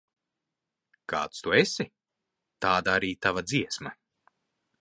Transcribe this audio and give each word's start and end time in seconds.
Kāds 1.13 1.43
tu 1.47 1.53
esi, 1.59 1.87
tāda 2.67 2.97
arī 3.01 3.15
tava 3.27 3.45
dziesma. 3.53 3.97